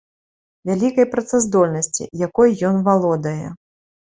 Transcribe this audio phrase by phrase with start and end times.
[0.69, 3.47] Вялікай працаздольнасці, якой ён валодае.